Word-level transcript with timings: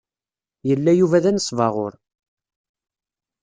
Yella 0.67 0.91
Yuba 0.95 1.23
d 1.23 1.25
anesbaɣur. 1.29 1.93